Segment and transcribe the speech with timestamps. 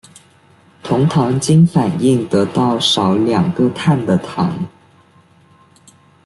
[0.81, 4.51] 酮糖经反应得到少两个碳的糖。